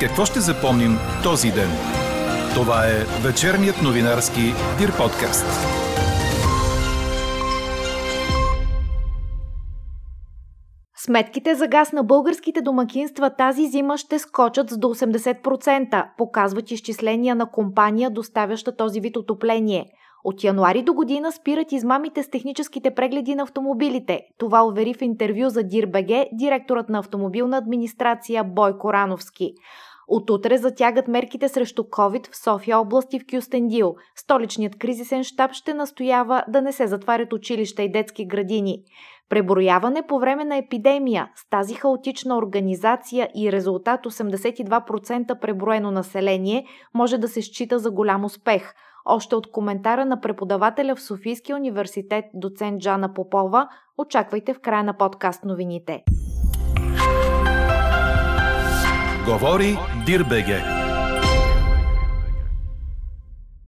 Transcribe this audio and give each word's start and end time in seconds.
Какво 0.00 0.24
ще 0.24 0.40
запомним 0.40 0.90
този 1.22 1.50
ден? 1.50 1.70
Това 2.54 2.86
е 2.86 3.22
вечерният 3.22 3.82
новинарски 3.82 4.40
Дир 4.78 4.96
подкаст. 4.96 5.46
Сметките 10.96 11.54
за 11.54 11.66
газ 11.66 11.92
на 11.92 12.04
българските 12.04 12.60
домакинства 12.60 13.30
тази 13.30 13.66
зима 13.66 13.98
ще 13.98 14.18
скочат 14.18 14.70
с 14.70 14.78
до 14.78 14.88
80%, 14.88 16.08
показват 16.16 16.70
изчисления 16.70 17.34
на 17.34 17.50
компания, 17.50 18.10
доставяща 18.10 18.76
този 18.76 19.00
вид 19.00 19.16
отопление– 19.16 19.86
от 20.24 20.44
януари 20.44 20.82
до 20.82 20.94
година 20.94 21.32
спират 21.32 21.72
измамите 21.72 22.22
с 22.22 22.30
техническите 22.30 22.94
прегледи 22.94 23.34
на 23.34 23.42
автомобилите. 23.42 24.20
Това 24.38 24.66
увери 24.66 24.94
в 24.94 25.02
интервю 25.02 25.48
за 25.48 25.62
Дирбеге 25.62 26.28
директорът 26.32 26.88
на 26.88 26.98
автомобилна 26.98 27.56
администрация 27.56 28.44
Бойко 28.44 28.92
Рановски. 28.92 29.52
От 30.10 30.30
утре 30.30 30.58
затягат 30.58 31.08
мерките 31.08 31.48
срещу 31.48 31.82
COVID 31.82 32.32
в 32.32 32.36
София 32.36 32.78
област 32.78 33.12
и 33.12 33.20
в 33.20 33.26
Кюстендил. 33.30 33.94
Столичният 34.16 34.78
кризисен 34.78 35.24
щаб 35.24 35.52
ще 35.52 35.74
настоява 35.74 36.44
да 36.48 36.62
не 36.62 36.72
се 36.72 36.86
затварят 36.86 37.32
училища 37.32 37.82
и 37.82 37.92
детски 37.92 38.26
градини. 38.26 38.82
Преброяване 39.28 40.02
по 40.06 40.18
време 40.18 40.44
на 40.44 40.56
епидемия 40.56 41.30
с 41.34 41.48
тази 41.48 41.74
хаотична 41.74 42.36
организация 42.36 43.28
и 43.36 43.52
резултат 43.52 44.00
82% 44.04 45.40
преброено 45.40 45.90
население 45.90 46.66
може 46.94 47.18
да 47.18 47.28
се 47.28 47.42
счита 47.42 47.78
за 47.78 47.90
голям 47.90 48.24
успех– 48.24 48.74
още 49.04 49.34
от 49.34 49.50
коментара 49.50 50.04
на 50.04 50.20
преподавателя 50.20 50.96
в 50.96 51.02
Софийския 51.02 51.56
университет 51.56 52.24
доцент 52.34 52.80
Джана 52.80 53.14
Попова, 53.14 53.68
очаквайте 53.98 54.54
в 54.54 54.60
края 54.60 54.84
на 54.84 54.96
подкаст 54.96 55.44
новините. 55.44 56.02
Говори 59.26 59.78
Дирбеге. 60.06 60.79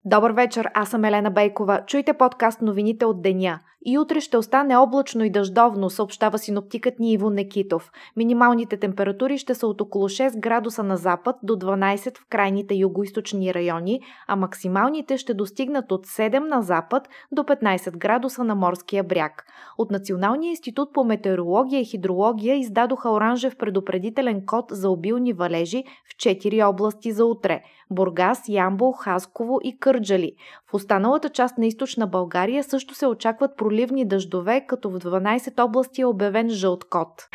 Добър 0.05 0.31
вечер, 0.31 0.71
аз 0.75 0.89
съм 0.89 1.05
Елена 1.05 1.31
Бейкова. 1.31 1.81
Чуйте 1.87 2.13
подкаст 2.13 2.63
новините 2.63 3.05
от 3.05 3.23
деня. 3.23 3.61
И 3.85 3.99
утре 3.99 4.21
ще 4.21 4.37
остане 4.37 4.77
облачно 4.77 5.25
и 5.25 5.31
дъждовно, 5.31 5.91
съобщава 5.91 6.39
синоптикът 6.39 6.99
ни 6.99 7.13
Иво 7.13 7.31
Некитов. 7.31 7.93
Минималните 8.17 8.77
температури 8.77 9.39
ще 9.39 9.55
са 9.55 9.67
от 9.67 9.81
около 9.81 10.09
6 10.09 10.41
градуса 10.41 10.83
на 10.83 10.97
запад 10.97 11.37
до 11.43 11.57
12 11.57 12.19
в 12.19 12.27
крайните 12.31 12.75
югоисточни 12.75 13.55
райони, 13.55 14.01
а 14.29 14.37
максималните 14.37 15.19
ще 15.19 15.35
достигнат 15.35 15.93
от 15.93 16.07
7 16.07 16.39
на 16.39 16.63
запад 16.63 17.09
до 17.33 17.43
15 17.43 17.97
градуса 17.97 18.45
на 18.45 18.55
морския 18.55 19.05
бряг. 19.05 19.45
От 19.79 19.91
Националния 19.91 20.51
институт 20.51 20.93
по 20.93 21.05
метеорология 21.05 21.81
и 21.81 21.85
хидрология 21.85 22.57
издадоха 22.57 23.11
оранжев 23.11 23.57
предупредителен 23.57 24.47
код 24.47 24.65
за 24.71 24.91
обилни 24.91 25.33
валежи 25.33 25.85
в 26.05 26.17
4 26.17 26.69
области 26.69 27.13
за 27.13 27.25
утре– 27.25 27.63
Бургас, 27.91 28.49
Ямбол, 28.49 28.93
Хасково 28.93 29.61
и 29.65 29.79
Кърджали. 29.91 30.33
В 30.71 30.75
останалата 30.75 31.29
част 31.29 31.59
на 31.59 31.67
източна 31.67 32.07
България 32.07 32.65
също 32.65 32.95
се 32.95 33.07
очакват 33.07 33.57
проливни 33.57 34.05
дъждове, 34.05 34.65
като 34.67 34.91
в 34.91 34.99
12 34.99 35.65
области 35.65 36.01
е 36.01 36.07
обявен 36.07 36.51
жълт 36.51 36.85
код. 36.85 37.29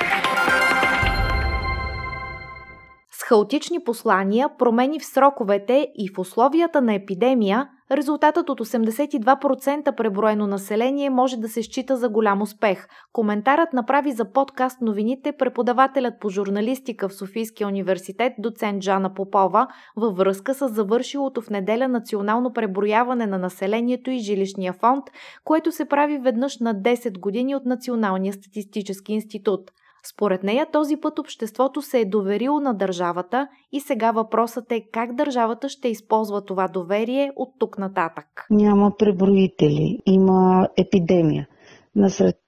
Хаотични 3.27 3.83
послания, 3.83 4.49
промени 4.57 4.99
в 4.99 5.05
сроковете 5.05 5.87
и 5.95 6.09
в 6.09 6.19
условията 6.19 6.81
на 6.81 6.93
епидемия, 6.93 7.69
Резултатът 7.91 8.49
от 8.49 8.59
82% 8.59 9.95
преброено 9.95 10.47
население 10.47 11.09
може 11.09 11.37
да 11.37 11.49
се 11.49 11.63
счита 11.63 11.97
за 11.97 12.09
голям 12.09 12.41
успех. 12.41 12.87
Коментарът 13.13 13.73
направи 13.73 14.11
за 14.11 14.31
подкаст 14.31 14.81
новините 14.81 15.31
преподавателят 15.31 16.13
по 16.19 16.29
журналистика 16.29 17.09
в 17.09 17.13
Софийския 17.13 17.67
университет 17.67 18.33
доцент 18.39 18.83
Жана 18.83 19.13
Попова 19.13 19.67
във 19.95 20.17
връзка 20.17 20.53
с 20.53 20.67
завършилото 20.67 21.41
в 21.41 21.49
неделя 21.49 21.87
национално 21.87 22.53
преброяване 22.53 23.25
на 23.25 23.37
населението 23.37 24.11
и 24.11 24.19
жилищния 24.19 24.73
фонд, 24.73 25.03
което 25.43 25.71
се 25.71 25.85
прави 25.85 26.17
веднъж 26.17 26.59
на 26.59 26.75
10 26.75 27.19
години 27.19 27.55
от 27.55 27.65
Националния 27.65 28.33
статистически 28.33 29.13
институт. 29.13 29.71
Според 30.13 30.43
нея 30.43 30.67
този 30.71 30.97
път 30.97 31.19
обществото 31.19 31.81
се 31.81 31.99
е 31.99 32.05
доверило 32.05 32.59
на 32.59 32.73
държавата 32.73 33.47
и 33.71 33.79
сега 33.79 34.11
въпросът 34.11 34.71
е 34.71 34.85
как 34.91 35.15
държавата 35.15 35.69
ще 35.69 35.87
използва 35.87 36.45
това 36.45 36.67
доверие 36.67 37.31
от 37.35 37.49
тук 37.59 37.77
нататък. 37.77 38.25
Няма 38.49 38.91
преброители, 38.97 39.99
има 40.05 40.67
епидемия. 40.77 41.47
Насред 41.95 42.39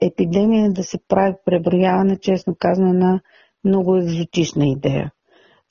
епидемия 0.00 0.72
да 0.72 0.82
се 0.82 0.98
прави 1.08 1.34
преброяване, 1.44 2.18
честно 2.20 2.56
казано, 2.58 2.92
на 2.92 3.20
много 3.64 3.96
екзотична 3.96 4.66
идея. 4.66 5.12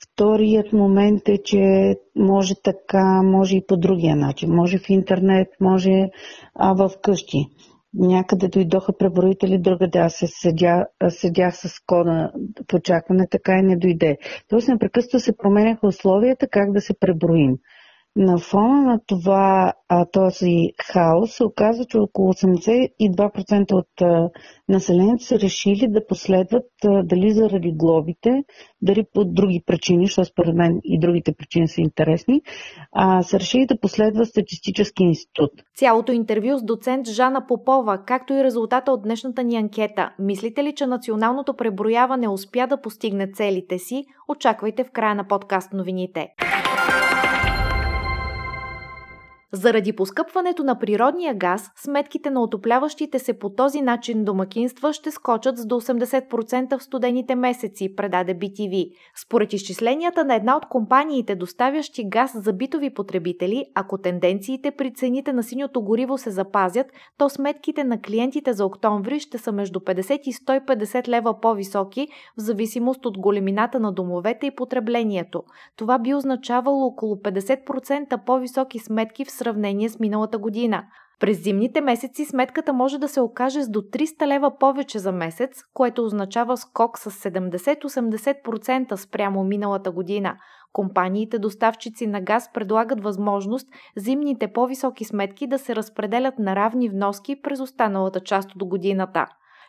Вторият 0.04 0.72
момент 0.72 1.28
е, 1.28 1.38
че 1.44 1.94
може 2.16 2.54
така, 2.62 3.22
може 3.22 3.56
и 3.56 3.66
по 3.66 3.76
другия 3.76 4.16
начин. 4.16 4.50
Може 4.50 4.78
в 4.78 4.90
интернет, 4.90 5.48
може 5.60 6.10
а, 6.54 6.72
в 6.72 6.90
къщи 7.02 7.46
някъде 7.94 8.48
дойдоха 8.48 8.96
преброители, 8.98 9.58
другаде 9.58 9.98
аз 9.98 10.14
се 10.14 10.26
седя, 10.26 10.86
седях 11.08 11.56
с 11.56 11.80
кода 11.86 12.32
в 12.70 12.74
очакване, 12.74 13.26
така 13.30 13.52
и 13.58 13.62
не 13.62 13.76
дойде. 13.76 14.16
Тоест 14.48 14.68
непрекъснато 14.68 15.20
се 15.20 15.36
променяха 15.36 15.86
условията 15.86 16.48
как 16.48 16.72
да 16.72 16.80
се 16.80 16.94
преброим. 17.00 17.56
На 18.16 18.38
фона 18.38 18.82
на 18.82 19.00
това, 19.06 19.72
а, 19.88 20.06
този 20.12 20.56
хаос 20.92 21.32
се 21.32 21.44
оказва, 21.44 21.84
че 21.84 21.98
около 21.98 22.32
82% 22.32 23.72
от 23.72 24.02
а, 24.02 24.30
населението 24.68 25.24
са 25.24 25.38
решили 25.38 25.86
да 25.88 26.06
последват 26.06 26.66
а, 26.84 27.02
дали 27.02 27.30
заради 27.32 27.72
глобите, 27.76 28.30
дали 28.82 29.04
по 29.14 29.24
други 29.24 29.62
причини, 29.66 30.06
защото 30.06 30.28
според 30.28 30.54
мен 30.54 30.80
и 30.84 30.98
другите 30.98 31.34
причини 31.38 31.68
са 31.68 31.80
интересни, 31.80 32.40
а, 32.92 33.22
са 33.22 33.40
решили 33.40 33.66
да 33.66 33.80
последват 33.80 34.28
статистически 34.28 35.02
институт. 35.02 35.50
Цялото 35.76 36.12
интервю 36.12 36.58
с 36.58 36.64
доцент 36.64 37.08
Жана 37.08 37.46
Попова, 37.46 38.04
както 38.06 38.32
и 38.32 38.44
резултата 38.44 38.92
от 38.92 39.02
днешната 39.02 39.44
ни 39.44 39.56
анкета. 39.56 40.10
Мислите 40.18 40.64
ли, 40.64 40.74
че 40.74 40.86
националното 40.86 41.54
преброяване 41.54 42.28
успя 42.28 42.66
да 42.66 42.80
постигне 42.80 43.32
целите 43.32 43.78
си? 43.78 44.04
Очаквайте 44.28 44.84
в 44.84 44.90
края 44.90 45.14
на 45.14 45.24
подкаст 45.28 45.72
новините. 45.72 46.28
Заради 49.54 49.92
поскъпването 49.92 50.64
на 50.64 50.78
природния 50.78 51.34
газ, 51.34 51.70
сметките 51.76 52.30
на 52.30 52.42
отопляващите 52.42 53.18
се 53.18 53.38
по 53.38 53.50
този 53.50 53.80
начин 53.80 54.24
домакинства 54.24 54.92
ще 54.92 55.10
скочат 55.10 55.58
с 55.58 55.66
до 55.66 55.80
80% 55.80 56.78
в 56.78 56.82
студените 56.82 57.34
месеци, 57.34 57.96
предаде 57.96 58.38
BTV. 58.38 58.90
Според 59.24 59.52
изчисленията 59.52 60.24
на 60.24 60.34
една 60.34 60.56
от 60.56 60.66
компаниите, 60.66 61.34
доставящи 61.34 62.08
газ 62.08 62.32
за 62.34 62.52
битови 62.52 62.94
потребители, 62.94 63.64
ако 63.74 63.98
тенденциите 63.98 64.70
при 64.70 64.94
цените 64.94 65.32
на 65.32 65.42
синьото 65.42 65.82
гориво 65.82 66.18
се 66.18 66.30
запазят, 66.30 66.86
то 67.18 67.28
сметките 67.28 67.84
на 67.84 68.00
клиентите 68.00 68.52
за 68.52 68.66
октомври 68.66 69.20
ще 69.20 69.38
са 69.38 69.52
между 69.52 69.80
50 69.80 70.20
и 70.20 70.32
150 70.32 71.08
лева 71.08 71.40
по-високи, 71.40 72.08
в 72.38 72.40
зависимост 72.40 73.06
от 73.06 73.18
големината 73.18 73.80
на 73.80 73.92
домовете 73.92 74.46
и 74.46 74.54
потреблението. 74.56 75.42
Това 75.76 75.98
би 75.98 76.14
означавало 76.14 76.86
около 76.86 77.16
50% 77.16 78.24
по-високи 78.24 78.78
сметки 78.78 79.24
в 79.24 79.30
сравнение 79.44 79.88
с 79.88 79.98
миналата 79.98 80.38
година. 80.38 80.84
През 81.20 81.42
зимните 81.42 81.80
месеци 81.80 82.24
сметката 82.24 82.72
може 82.72 82.98
да 82.98 83.08
се 83.08 83.20
окаже 83.20 83.62
с 83.62 83.68
до 83.68 83.80
300 83.80 84.26
лева 84.26 84.58
повече 84.58 84.98
за 84.98 85.12
месец, 85.12 85.62
което 85.74 86.04
означава 86.04 86.56
скок 86.56 86.98
с 86.98 87.10
70-80% 87.10 88.94
спрямо 88.94 89.44
миналата 89.44 89.90
година. 89.90 90.36
Компаниите 90.72 91.38
доставчици 91.38 92.06
на 92.06 92.20
газ 92.20 92.52
предлагат 92.52 93.02
възможност 93.02 93.68
зимните 93.96 94.52
по-високи 94.52 95.04
сметки 95.04 95.46
да 95.46 95.58
се 95.58 95.76
разпределят 95.76 96.38
на 96.38 96.56
равни 96.56 96.88
вноски 96.88 97.42
през 97.42 97.60
останалата 97.60 98.20
част 98.20 98.54
от 98.54 98.64
годината. 98.64 99.26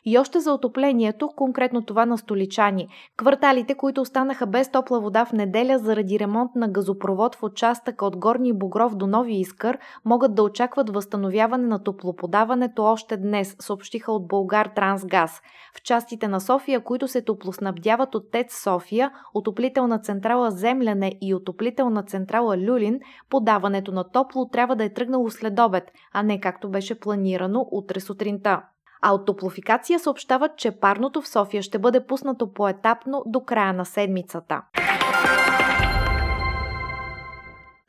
И 0.07 0.17
още 0.17 0.39
за 0.39 0.53
отоплението, 0.53 1.29
конкретно 1.35 1.85
това 1.85 2.05
на 2.05 2.17
столичани. 2.17 2.87
Кварталите, 3.17 3.75
които 3.75 4.01
останаха 4.01 4.47
без 4.47 4.71
топла 4.71 4.99
вода 4.99 5.25
в 5.25 5.31
неделя 5.31 5.79
заради 5.79 6.19
ремонт 6.19 6.55
на 6.55 6.67
газопровод 6.67 7.35
в 7.35 7.43
участъка 7.43 8.05
от 8.05 8.17
Горни 8.17 8.53
Богров 8.53 8.95
до 8.95 9.07
Нови 9.07 9.39
Искър, 9.39 9.77
могат 10.05 10.35
да 10.35 10.43
очакват 10.43 10.89
възстановяване 10.89 11.67
на 11.67 11.83
топлоподаването 11.83 12.83
още 12.83 13.17
днес, 13.17 13.55
съобщиха 13.59 14.11
от 14.11 14.27
Българ 14.27 14.69
Трансгаз. 14.75 15.41
В 15.77 15.83
частите 15.83 16.27
на 16.27 16.41
София, 16.41 16.83
които 16.83 17.07
се 17.07 17.21
топлоснабдяват 17.21 18.15
от 18.15 18.31
ТЕЦ 18.31 18.63
София, 18.63 19.11
отоплителна 19.33 19.99
централа 19.99 20.51
Земляне 20.51 21.11
и 21.21 21.33
отоплителна 21.33 22.03
централа 22.03 22.57
Люлин, 22.57 22.99
подаването 23.29 23.91
на 23.91 24.03
топло 24.03 24.49
трябва 24.49 24.75
да 24.75 24.83
е 24.83 24.93
тръгнало 24.93 25.29
след 25.29 25.59
обед, 25.59 25.91
а 26.13 26.23
не 26.23 26.41
както 26.41 26.69
беше 26.69 26.99
планирано 26.99 27.67
утре 27.71 27.99
сутринта 27.99 28.61
а 29.07 29.13
от 29.13 29.25
Топлофикация 29.25 29.99
съобщават, 29.99 30.51
че 30.57 30.71
парното 30.71 31.21
в 31.21 31.27
София 31.27 31.63
ще 31.63 31.79
бъде 31.79 32.05
пуснато 32.05 32.53
поетапно 32.53 33.23
до 33.25 33.39
края 33.39 33.73
на 33.73 33.85
седмицата. 33.85 34.61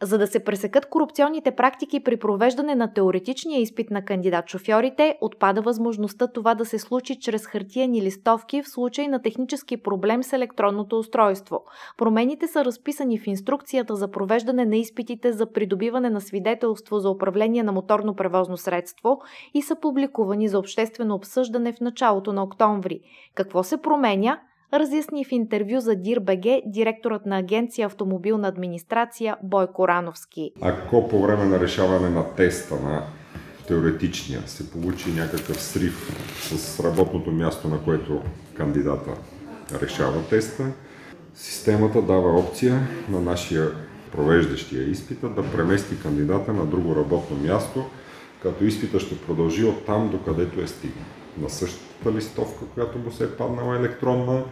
За 0.03 0.19
да 0.19 0.27
се 0.27 0.45
пресекат 0.45 0.87
корупционните 0.87 1.51
практики 1.51 2.05
при 2.05 2.17
провеждане 2.17 2.75
на 2.75 2.93
теоретичния 2.93 3.61
изпит 3.61 3.91
на 3.91 4.03
кандидат-шофьорите, 4.03 5.17
отпада 5.21 5.63
възможността 5.63 6.27
това 6.27 6.55
да 6.55 6.65
се 6.65 6.79
случи 6.79 7.19
чрез 7.21 7.47
хартиени 7.47 8.03
листовки 8.03 8.63
в 8.63 8.69
случай 8.69 9.09
на 9.09 9.23
технически 9.23 9.77
проблем 9.77 10.23
с 10.23 10.33
електронното 10.33 10.99
устройство. 10.99 11.65
Промените 11.99 12.47
са 12.47 12.65
разписани 12.65 13.19
в 13.19 13.27
инструкцията 13.27 13.97
за 13.97 14.11
провеждане 14.11 14.65
на 14.65 14.77
изпитите 14.77 15.33
за 15.33 15.53
придобиване 15.53 16.11
на 16.11 16.21
свидетелство 16.21 16.99
за 16.99 17.11
управление 17.11 17.63
на 17.63 17.73
моторно 17.73 18.15
превозно 18.15 18.57
средство 18.57 19.21
и 19.55 19.63
са 19.63 19.77
публикувани 19.81 20.49
за 20.49 20.59
обществено 20.59 21.15
обсъждане 21.15 21.73
в 21.73 21.81
началото 21.81 22.33
на 22.33 22.43
октомври. 22.43 23.01
Какво 23.35 23.63
се 23.63 23.77
променя? 23.77 24.41
Разясни 24.79 25.25
в 25.25 25.33
интервю 25.33 25.81
за 25.81 25.91
ДИР-БГ 25.91 26.63
директорът 26.67 27.27
на 27.27 27.39
агенция 27.39 27.87
автомобилна 27.87 28.49
администрация 28.49 29.37
Бойко 29.43 29.89
Рановски. 29.89 30.51
Ако 30.61 31.09
по 31.09 31.23
време 31.23 31.45
на 31.45 31.61
решаване 31.61 32.09
на 32.09 32.35
теста 32.35 32.75
на 32.75 33.03
теоретичния 33.69 34.43
се 34.47 34.71
получи 34.71 35.13
някакъв 35.13 35.63
срив 35.63 36.11
с 36.41 36.81
работното 36.85 37.31
място, 37.31 37.69
на 37.69 37.83
което 37.85 38.23
кандидата 38.55 39.11
решава 39.83 40.29
теста, 40.29 40.65
системата 41.35 42.03
дава 42.03 42.39
опция 42.41 42.81
на 43.09 43.21
нашия 43.21 43.69
провеждащия 44.13 44.83
изпита 44.83 45.29
да 45.29 45.53
премести 45.53 46.03
кандидата 46.03 46.53
на 46.53 46.67
друго 46.67 46.97
работно 46.97 47.37
място, 47.37 47.85
като 48.43 48.65
изпита 48.65 49.01
ще 49.01 49.21
продължи 49.21 49.65
от 49.65 49.87
там, 49.87 50.11
докъдето 50.11 50.61
е 50.61 50.67
стигнал 50.67 51.05
на 51.41 51.51
същата 51.51 52.13
листовка, 52.13 52.65
която 52.75 52.99
му 52.99 53.11
се 53.11 53.25
е 53.25 53.31
паднала 53.31 53.77
електронна 53.77 54.45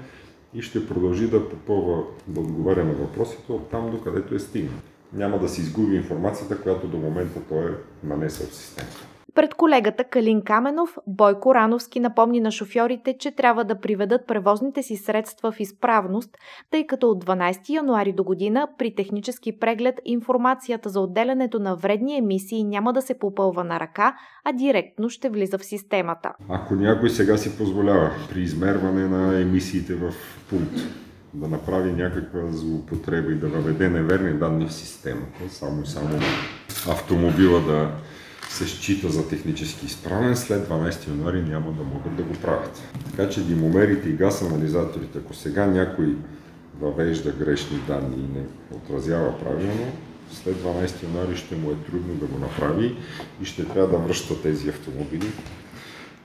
и 0.55 0.63
ще 0.63 0.87
продължи 0.87 1.31
да 1.31 1.49
попълва, 1.49 2.03
да 2.27 2.41
отговаря 2.41 2.85
на 2.85 2.93
въпросите 2.93 3.53
от 3.53 3.71
там 3.71 3.91
до 3.91 4.01
където 4.01 4.35
е 4.35 4.39
стигнал. 4.39 4.79
Няма 5.13 5.39
да 5.39 5.49
си 5.49 5.61
изгуби 5.61 5.97
информацията, 5.97 6.63
която 6.63 6.89
до 6.89 6.97
момента 6.97 7.41
той 7.49 7.65
е 7.65 7.75
нанесъл 8.07 8.47
в 8.47 8.55
системата. 8.55 9.14
Пред 9.35 9.55
колегата 9.55 10.05
Калин 10.05 10.43
Каменов, 10.43 10.99
Бойко 11.07 11.55
Рановски 11.55 12.01
напомни 12.01 12.41
на 12.41 12.51
шофьорите, 12.51 13.17
че 13.19 13.31
трябва 13.31 13.65
да 13.65 13.81
приведат 13.81 14.27
превозните 14.27 14.83
си 14.83 14.97
средства 14.97 15.53
в 15.53 15.61
изправност, 15.61 16.39
тъй 16.71 16.87
като 16.87 17.11
от 17.11 17.25
12 17.25 17.71
януари 17.71 18.13
до 18.13 18.25
година 18.25 18.69
при 18.79 18.95
технически 18.95 19.59
преглед 19.59 20.01
информацията 20.05 20.89
за 20.89 21.01
отделянето 21.01 21.59
на 21.59 21.77
вредни 21.77 22.17
емисии 22.17 22.65
няма 22.65 22.93
да 22.93 23.03
се 23.03 23.19
попълва 23.19 23.65
на 23.65 23.81
ръка, 23.81 24.17
а 24.45 24.53
директно 24.53 25.11
ще 25.11 25.29
влиза 25.29 25.59
в 25.59 25.65
системата. 25.65 26.33
Ако 26.49 26.75
някой 26.75 27.11
сега 27.11 27.37
си 27.37 27.59
позволява 27.59 28.11
при 28.31 28.41
измерване 28.41 29.09
на 29.09 29.41
емисиите 29.41 29.95
в 29.95 30.13
пункт 30.51 30.77
да 31.35 31.49
направи 31.49 31.93
някаква 31.93 32.41
злоупотреба 32.51 33.33
и 33.33 33.35
да 33.35 33.49
въведе 33.49 33.89
неверни 33.89 34.39
данни 34.39 34.67
в 34.67 34.73
системата, 34.73 35.49
само 35.49 35.83
и 35.83 35.87
само 35.87 36.19
автомобила 36.89 37.61
да 37.61 37.91
се 38.55 38.67
счита 38.67 39.09
за 39.09 39.29
технически 39.29 39.87
изправен, 39.87 40.37
след 40.37 40.69
12 40.69 41.09
януари 41.09 41.43
няма 41.43 41.73
да 41.73 41.85
могат 41.85 42.17
да 42.17 42.23
го 42.23 42.35
правят. 42.35 42.83
Така 43.11 43.29
че 43.29 43.45
димомерите 43.45 44.09
и 44.09 44.13
газ 44.13 44.43
анализаторите, 44.43 45.19
ако 45.19 45.35
сега 45.35 45.67
някой 45.67 46.17
въвежда 46.81 47.33
грешни 47.33 47.79
данни 47.87 48.17
и 48.17 48.39
не 48.39 48.45
отразява 48.77 49.39
правилно, 49.39 49.93
след 50.33 50.57
12 50.57 51.03
януари 51.03 51.37
ще 51.37 51.57
му 51.57 51.71
е 51.71 51.75
трудно 51.75 52.15
да 52.15 52.27
го 52.27 52.39
направи 52.39 52.97
и 53.43 53.45
ще 53.45 53.65
трябва 53.65 53.99
да 53.99 54.05
връща 54.05 54.43
тези 54.43 54.69
автомобили 54.69 55.33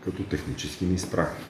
като 0.05 0.23
технически 0.23 0.85
неизправни. 0.85 1.48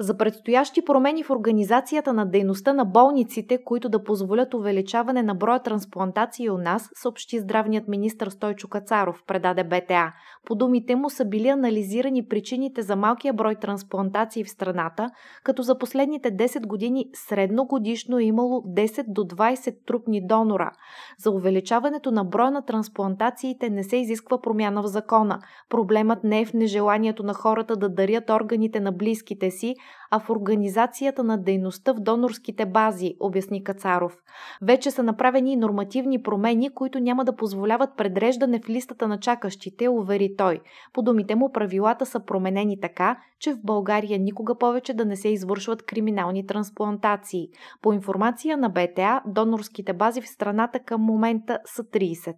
За 0.00 0.16
предстоящи 0.16 0.84
промени 0.84 1.22
в 1.22 1.30
организацията 1.30 2.12
на 2.12 2.26
дейността 2.26 2.72
на 2.72 2.84
болниците, 2.84 3.64
които 3.64 3.88
да 3.88 4.04
позволят 4.04 4.54
увеличаване 4.54 5.22
на 5.22 5.34
броя 5.34 5.62
трансплантации 5.62 6.50
у 6.50 6.58
нас, 6.58 6.90
съобщи 6.94 7.38
здравният 7.38 7.88
министр 7.88 8.30
Стойчо 8.30 8.68
Кацаров, 8.68 9.22
предаде 9.26 9.64
БТА. 9.64 10.12
По 10.46 10.54
думите 10.54 10.96
му 10.96 11.10
са 11.10 11.24
били 11.24 11.48
анализирани 11.48 12.28
причините 12.28 12.82
за 12.82 12.96
малкия 12.96 13.32
брой 13.32 13.54
трансплантации 13.54 14.44
в 14.44 14.50
страната, 14.50 15.10
като 15.44 15.62
за 15.62 15.78
последните 15.78 16.36
10 16.36 16.66
години 16.66 17.10
средно 17.14 17.64
годишно 17.64 18.18
е 18.18 18.24
имало 18.24 18.62
10 18.62 19.04
до 19.08 19.22
20 19.22 19.74
трупни 19.86 20.26
донора. 20.26 20.70
За 21.18 21.30
увеличаването 21.30 22.10
на 22.10 22.24
броя 22.24 22.50
на 22.50 22.64
трансплантациите 22.64 23.70
не 23.70 23.84
се 23.84 23.96
изисква 23.96 24.40
промяна 24.40 24.82
в 24.82 24.86
закона. 24.86 25.38
Проблемът 25.68 26.24
не 26.24 26.40
е 26.40 26.44
в 26.44 26.52
нежеланието 26.54 27.22
на 27.22 27.34
хората 27.34 27.76
да 27.76 27.88
дарят 27.88 28.30
органите 28.30 28.80
на 28.80 28.92
близките 28.92 29.50
си, 29.50 29.74
а 30.10 30.18
в 30.18 30.30
организацията 30.30 31.24
на 31.24 31.38
дейността 31.38 31.92
в 31.92 32.00
донорските 32.00 32.66
бази, 32.66 33.14
обясни 33.20 33.64
Кацаров. 33.64 34.16
Вече 34.62 34.90
са 34.90 35.02
направени 35.02 35.56
нормативни 35.56 36.22
промени, 36.22 36.74
които 36.74 37.00
няма 37.00 37.24
да 37.24 37.36
позволяват 37.36 37.90
предреждане 37.96 38.60
в 38.60 38.68
листата 38.68 39.08
на 39.08 39.20
чакащите, 39.20 39.88
увери 39.88 40.34
той. 40.38 40.60
По 40.92 41.02
думите 41.02 41.34
му 41.34 41.52
правилата 41.52 42.06
са 42.06 42.20
променени 42.20 42.80
така, 42.80 43.18
че 43.40 43.52
в 43.52 43.62
България 43.64 44.18
никога 44.18 44.58
повече 44.58 44.94
да 44.94 45.04
не 45.04 45.16
се 45.16 45.28
извършват 45.28 45.86
криминални 45.86 46.46
трансплантации. 46.46 47.48
По 47.82 47.92
информация 47.92 48.56
на 48.56 48.68
БТА, 48.68 49.22
донорските 49.26 49.92
бази 49.92 50.20
в 50.20 50.28
страната 50.28 50.80
към 50.80 51.00
момента 51.00 51.58
са 51.64 51.84
30. 51.84 52.34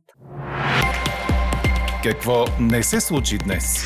Какво 2.02 2.44
не 2.60 2.82
се 2.82 3.00
случи 3.00 3.38
днес? 3.38 3.84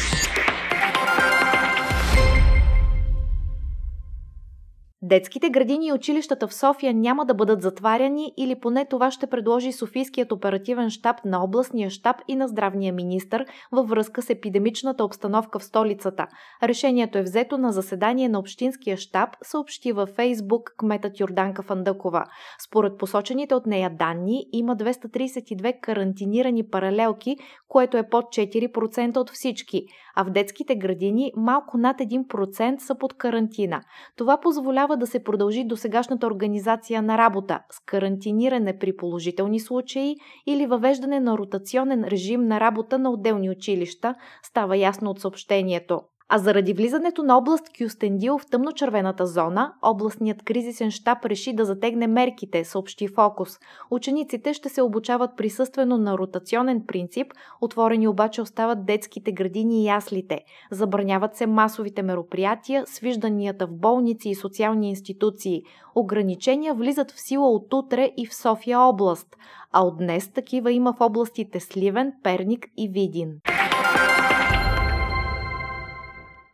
Детските 5.07 5.51
градини 5.51 5.87
и 5.87 5.93
училищата 5.93 6.49
в 6.49 6.55
София 6.55 6.95
няма 6.95 7.27
да 7.27 7.35
бъдат 7.35 7.63
затваряни 7.63 8.33
или 8.37 8.55
поне 8.55 8.87
това 8.91 9.11
ще 9.11 9.27
предложи 9.27 9.73
Софийският 9.73 10.33
оперативен 10.33 10.91
штаб 10.91 11.17
на 11.25 11.45
областния 11.45 11.91
штаб 11.91 12.17
и 12.29 12.37
на 12.37 12.49
здравния 12.49 12.93
министр 12.93 13.45
във 13.73 13.89
връзка 13.89 14.23
с 14.23 14.31
епидемичната 14.31 15.05
обстановка 15.05 15.59
в 15.59 15.65
столицата. 15.65 16.27
Решението 16.63 17.19
е 17.19 17.23
взето 17.23 17.59
на 17.59 17.73
заседание 17.73 18.29
на 18.29 18.39
Общинския 18.39 18.97
штаб, 18.97 19.29
съобщи 19.43 19.93
във 19.93 20.09
Фейсбук 20.09 20.71
кметът 20.79 21.21
Йорданка 21.21 21.63
Фандъкова. 21.63 22.25
Според 22.67 22.99
посочените 22.99 23.55
от 23.55 23.67
нея 23.67 23.91
данни 23.99 24.47
има 24.53 24.77
232 24.77 25.81
карантинирани 25.81 26.69
паралелки, 26.69 27.37
което 27.69 27.97
е 27.97 28.09
под 28.09 28.25
4% 28.25 29.17
от 29.17 29.31
всички, 29.31 29.85
а 30.17 30.25
в 30.25 30.31
детските 30.31 30.77
градини 30.77 31.33
малко 31.37 31.79
над 31.79 31.99
1% 31.99 32.79
са 32.79 32.95
под 32.99 33.15
карантина. 33.15 33.81
Това 34.17 34.41
позволява 34.41 34.94
трябва 34.95 35.07
да 35.07 35.11
се 35.11 35.25
продължи 35.25 35.65
до 35.65 35.77
сегашната 35.77 36.27
организация 36.27 37.03
на 37.03 37.19
работа 37.19 37.61
с 37.71 37.81
карантиниране 37.81 38.79
при 38.79 38.97
положителни 38.97 39.61
случаи 39.61 40.17
или 40.47 40.67
въвеждане 40.67 41.21
на 41.21 41.39
ротационен 41.39 42.05
режим 42.05 42.47
на 42.47 42.61
работа 42.61 42.99
на 42.99 43.11
отделни 43.11 43.51
училища, 43.51 44.15
става 44.43 44.77
ясно 44.77 45.11
от 45.11 45.21
съобщението. 45.21 46.01
А 46.29 46.39
заради 46.39 46.73
влизането 46.73 47.23
на 47.23 47.39
област 47.39 47.65
Кюстендил 47.79 48.39
в 48.39 48.47
тъмночервената 48.47 49.27
зона, 49.27 49.73
областният 49.83 50.43
кризисен 50.43 50.91
щаб 50.91 51.25
реши 51.25 51.53
да 51.53 51.65
затегне 51.65 52.07
мерките, 52.07 52.65
съобщи 52.65 53.09
Фокус. 53.09 53.59
Учениците 53.91 54.55
ще 54.55 54.69
се 54.69 54.83
обучават 54.83 55.31
присъствено 55.37 55.99
на 55.99 56.19
ротационен 56.19 56.83
принцип, 56.87 57.27
отворени 57.61 58.09
обаче 58.09 58.43
остават 58.43 58.87
детските 58.87 59.33
градини 59.33 59.83
и 59.83 59.87
яслите. 59.87 60.41
Забраняват 60.71 61.37
се 61.37 61.47
масовите 61.47 62.03
мероприятия, 62.03 62.85
свижданията 62.87 63.67
в 63.67 63.75
болници 63.75 64.29
и 64.29 64.35
социални 64.35 64.89
институции. 64.89 65.63
Ограничения 65.95 66.75
влизат 66.75 67.11
в 67.11 67.21
сила 67.21 67.49
от 67.49 67.75
утре 67.75 68.11
и 68.17 68.27
в 68.27 68.35
София 68.35 68.81
област, 68.81 69.37
а 69.73 69.83
от 69.85 69.99
днес 69.99 70.33
такива 70.33 70.73
има 70.73 70.93
в 70.93 71.01
областите 71.01 71.61
Сливен, 71.61 72.13
Перник 72.23 72.67
и 72.77 72.89
Видин. 72.89 73.41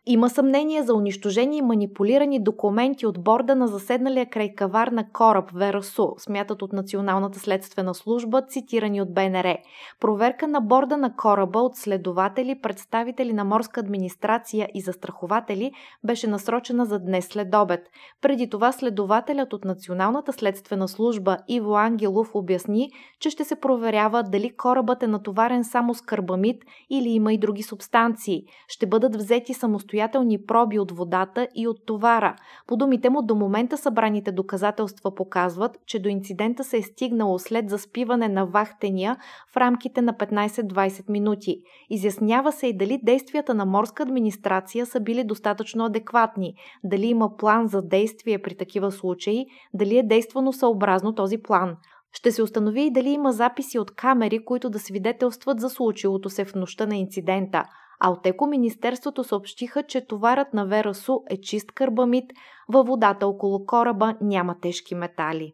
Има 0.05 0.29
съмнение 0.29 0.83
за 0.83 0.93
унищожени 0.93 1.57
и 1.57 1.61
манипулирани 1.61 2.43
документи 2.43 3.05
от 3.05 3.23
борда 3.23 3.55
на 3.55 3.67
заседналия 3.67 4.29
край 4.29 4.55
каварна 4.55 5.11
кораб 5.13 5.51
Верасу, 5.55 6.07
смятат 6.17 6.61
от 6.61 6.73
Националната 6.73 7.39
следствена 7.39 7.95
служба, 7.95 8.41
цитирани 8.41 9.01
от 9.01 9.13
БНР. 9.13 9.57
Проверка 9.99 10.47
на 10.47 10.61
борда 10.61 10.97
на 10.97 11.15
кораба 11.15 11.59
от 11.59 11.75
следователи, 11.75 12.59
представители 12.61 13.33
на 13.33 13.43
морска 13.43 13.79
администрация 13.79 14.69
и 14.73 14.81
застрахователи 14.81 15.71
беше 16.03 16.27
насрочена 16.27 16.85
за 16.85 16.99
днес 16.99 17.27
след 17.27 17.55
обед. 17.55 17.89
Преди 18.21 18.49
това 18.49 18.71
следователят 18.71 19.53
от 19.53 19.65
Националната 19.65 20.33
следствена 20.33 20.87
служба 20.87 21.37
Иво 21.47 21.75
Ангелов 21.75 22.35
обясни, 22.35 22.89
че 23.19 23.29
ще 23.29 23.43
се 23.43 23.55
проверява 23.55 24.23
дали 24.23 24.55
корабът 24.57 25.03
е 25.03 25.07
натоварен 25.07 25.63
само 25.63 25.93
с 25.93 26.01
карбамид 26.01 26.63
или 26.89 27.09
има 27.09 27.33
и 27.33 27.37
други 27.37 27.63
субстанции. 27.63 28.43
Ще 28.67 28.87
бъдат 28.87 29.15
взети 29.15 29.53
самостоятелно 29.53 29.90
несъстоятелни 29.91 30.45
проби 30.45 30.79
от 30.79 30.91
водата 30.91 31.47
и 31.55 31.67
от 31.67 31.85
товара. 31.85 32.35
По 32.67 32.77
думите 32.77 33.09
му, 33.09 33.21
до 33.21 33.35
момента 33.35 33.77
събраните 33.77 34.31
доказателства 34.31 35.15
показват, 35.15 35.77
че 35.85 35.99
до 35.99 36.09
инцидента 36.09 36.63
се 36.63 36.77
е 36.77 36.81
стигнало 36.81 37.39
след 37.39 37.69
заспиване 37.69 38.29
на 38.29 38.45
вахтения 38.45 39.17
в 39.53 39.57
рамките 39.57 40.01
на 40.01 40.13
15-20 40.13 41.09
минути. 41.09 41.61
Изяснява 41.89 42.51
се 42.51 42.67
и 42.67 42.77
дали 42.77 42.99
действията 43.03 43.53
на 43.53 43.65
морска 43.65 44.03
администрация 44.03 44.85
са 44.85 44.99
били 44.99 45.23
достатъчно 45.23 45.85
адекватни, 45.85 46.53
дали 46.83 47.05
има 47.05 47.37
план 47.37 47.67
за 47.67 47.81
действие 47.81 48.41
при 48.41 48.55
такива 48.55 48.91
случаи, 48.91 49.45
дали 49.73 49.97
е 49.97 50.03
действано 50.03 50.53
съобразно 50.53 51.15
този 51.15 51.37
план. 51.37 51.77
Ще 52.13 52.31
се 52.31 52.43
установи 52.43 52.81
и 52.81 52.91
дали 52.91 53.09
има 53.09 53.31
записи 53.31 53.79
от 53.79 53.91
камери, 53.91 54.45
които 54.45 54.69
да 54.69 54.79
свидетелстват 54.79 55.59
за 55.59 55.69
случилото 55.69 56.29
се 56.29 56.45
в 56.45 56.55
нощта 56.55 56.85
на 56.85 56.95
инцидента. 56.95 57.63
А 58.03 58.09
от 58.09 58.25
Еко 58.25 58.47
Министерството 58.47 59.23
съобщиха, 59.23 59.83
че 59.83 60.07
товарът 60.07 60.53
на 60.53 60.65
Верасу 60.65 61.19
е 61.29 61.41
чист 61.41 61.71
карбамид, 61.71 62.31
във 62.69 62.87
водата 62.87 63.27
около 63.27 63.65
кораба 63.65 64.15
няма 64.21 64.55
тежки 64.61 64.95
метали. 64.95 65.53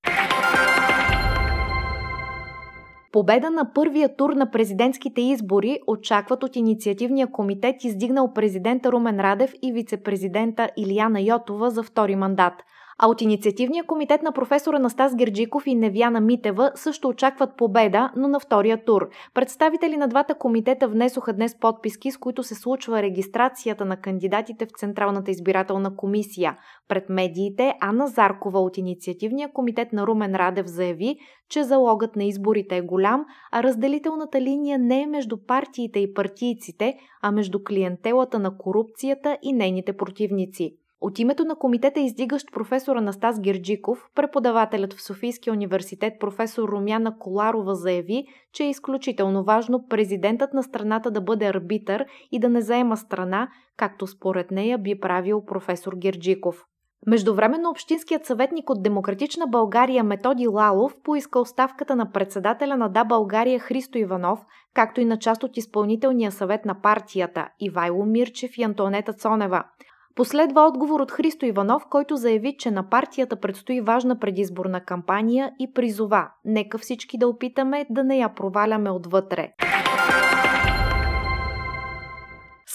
Победа 3.12 3.50
на 3.50 3.74
първия 3.74 4.16
тур 4.16 4.30
на 4.30 4.52
президентските 4.52 5.22
избори 5.22 5.80
очакват 5.88 6.44
от 6.44 6.56
инициативния 6.56 7.32
комитет, 7.32 7.84
издигнал 7.84 8.34
президента 8.34 8.92
Румен 8.92 9.20
Радев 9.20 9.54
и 9.62 9.74
вице-президента 9.74 10.70
Илияна 10.78 11.22
Йотова 11.22 11.70
за 11.70 11.84
втори 11.84 12.16
мандат– 12.16 12.54
а 13.00 13.08
от 13.08 13.22
инициативния 13.22 13.84
комитет 13.84 14.24
на 14.24 14.32
професора 14.32 14.80
Настас 14.80 15.16
Герджиков 15.16 15.68
и 15.68 15.76
Невяна 15.76 16.22
Митева 16.22 16.72
също 16.76 17.08
очакват 17.08 17.58
победа, 17.58 18.12
но 18.16 18.28
на 18.28 18.40
втория 18.40 18.86
тур. 18.86 19.10
Представители 19.34 19.98
на 19.98 20.08
двата 20.08 20.36
комитета 20.36 20.88
внесоха 20.88 21.34
днес 21.34 21.60
подписки, 21.60 22.12
с 22.12 22.18
които 22.18 22.44
се 22.44 22.56
случва 22.56 23.02
регистрацията 23.02 23.86
на 23.86 23.98
кандидатите 23.98 24.66
в 24.66 24.80
Централната 24.80 25.32
избирателна 25.32 25.96
комисия. 25.96 26.58
Пред 26.88 27.10
медиите 27.10 27.74
Анна 27.82 28.08
Заркова 28.08 28.60
от 28.60 28.78
инициативния 28.78 29.54
комитет 29.54 29.94
на 29.94 30.08
Румен 30.08 30.36
Радев 30.36 30.68
заяви, 30.68 31.18
че 31.50 31.64
залогът 31.64 32.16
на 32.16 32.24
изборите 32.24 32.78
е 32.78 32.82
голям, 32.82 33.26
а 33.52 33.64
разделителната 33.64 34.42
линия 34.42 34.80
не 34.80 35.02
е 35.02 35.08
между 35.08 35.38
партиите 35.38 36.00
и 36.00 36.14
партийците, 36.14 36.98
а 37.22 37.32
между 37.32 37.64
клиентелата 37.64 38.40
на 38.40 38.58
корупцията 38.58 39.38
и 39.44 39.54
нейните 39.54 39.98
противници. 39.98 40.78
От 41.02 41.20
името 41.20 41.46
на 41.46 41.56
комитета 41.56 42.00
издигащ 42.00 42.52
професор 42.54 42.96
Анастас 42.96 43.40
Герджиков, 43.42 44.10
преподавателят 44.16 44.94
в 44.94 45.02
Софийския 45.02 45.54
университет 45.54 46.14
професор 46.20 46.70
Румяна 46.70 47.18
Коларова 47.18 47.76
заяви, 47.76 48.26
че 48.54 48.64
е 48.64 48.70
изключително 48.70 49.44
важно 49.44 49.88
президентът 49.90 50.54
на 50.54 50.64
страната 50.64 51.12
да 51.12 51.22
бъде 51.22 51.46
арбитър 51.46 52.06
и 52.32 52.40
да 52.40 52.50
не 52.50 52.62
заема 52.62 52.98
страна, 52.98 53.50
както 53.78 54.08
според 54.08 54.52
нея 54.52 54.78
би 54.78 55.00
правил 55.00 55.46
професор 55.46 55.94
Герджиков. 55.96 56.66
Междувременно 57.08 57.70
общинският 57.70 58.26
съветник 58.26 58.70
от 58.70 58.84
Демократична 58.84 59.48
България 59.48 60.04
Методи 60.04 60.48
Лалов 60.48 60.94
поиска 61.04 61.40
оставката 61.40 61.96
на 61.96 62.12
председателя 62.12 62.78
на 62.78 62.90
Да 62.90 63.04
България 63.04 63.60
Христо 63.60 63.98
Иванов, 63.98 64.40
както 64.74 65.02
и 65.02 65.06
на 65.06 65.20
част 65.20 65.44
от 65.44 65.58
изпълнителния 65.58 66.32
съвет 66.32 66.66
на 66.66 66.82
партията 66.82 67.48
Ивайло 67.60 68.06
Мирчев 68.06 68.58
и 68.58 68.64
Антонета 68.64 69.14
Цонева– 69.14 69.64
Последва 70.18 70.68
отговор 70.68 71.00
от 71.00 71.12
Христо 71.12 71.46
Иванов, 71.46 71.84
който 71.90 72.16
заяви, 72.16 72.56
че 72.60 72.72
на 72.72 72.90
партията 72.90 73.36
предстои 73.36 73.82
важна 73.82 74.20
предизборна 74.20 74.82
кампания 74.82 75.52
и 75.60 75.74
призова 75.74 76.32
«Нека 76.46 76.78
всички 76.78 77.18
да 77.18 77.28
опитаме 77.28 77.86
да 77.90 78.04
не 78.04 78.18
я 78.18 78.30
проваляме 78.30 78.90
отвътре». 78.90 79.54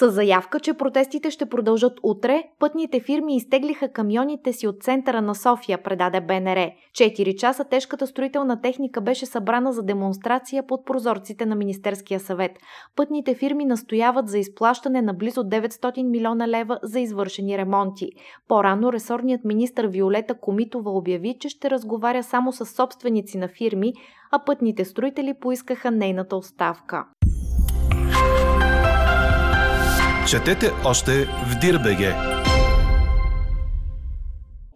С 0.03 0.11
заявка, 0.11 0.61
че 0.61 0.75
протестите 0.75 1.31
ще 1.31 1.47
продължат 1.47 1.93
утре, 2.03 2.43
пътните 2.59 3.01
фирми 3.01 3.37
изтеглиха 3.37 3.93
камионите 3.93 4.53
си 4.53 4.67
от 4.67 4.83
центъра 4.83 5.23
на 5.23 5.35
София, 5.35 5.83
предаде 5.83 6.21
БНР. 6.21 6.71
Четири 6.95 7.37
часа 7.37 7.65
тежката 7.65 8.07
строителна 8.07 8.61
техника 8.61 9.01
беше 9.01 9.27
събрана 9.27 9.73
за 9.73 9.83
демонстрация 9.83 10.67
под 10.67 10.87
прозорците 10.87 11.47
на 11.47 11.55
Министерския 11.55 12.21
съвет. 12.21 12.53
Пътните 12.97 13.35
фирми 13.35 13.65
настояват 13.65 14.29
за 14.29 14.39
изплащане 14.39 15.03
на 15.03 15.15
близо 15.15 15.41
900 15.41 16.11
милиона 16.11 16.49
лева 16.49 16.79
за 16.83 17.01
извършени 17.01 17.59
ремонти. 17.59 18.09
По-рано 18.49 18.93
ресорният 18.93 19.45
министр 19.45 19.89
Виолета 19.89 20.35
Комитова 20.35 20.91
обяви, 20.91 21.37
че 21.41 21.49
ще 21.49 21.71
разговаря 21.71 22.23
само 22.23 22.53
с 22.53 22.67
собственици 22.67 23.39
на 23.39 23.49
фирми, 23.49 23.93
а 24.31 24.45
пътните 24.45 24.85
строители 24.85 25.35
поискаха 25.41 25.91
нейната 25.91 26.37
оставка. 26.37 27.05
Четете 30.33 30.71
още 30.85 31.13
в 31.25 31.59
Дирбеге. 31.61 32.15